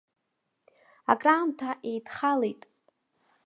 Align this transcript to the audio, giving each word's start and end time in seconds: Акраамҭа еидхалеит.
Акраамҭа 1.11 1.69
еидхалеит. 1.89 2.61